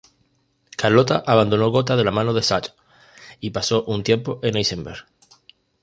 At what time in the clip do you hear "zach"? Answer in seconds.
2.41-2.73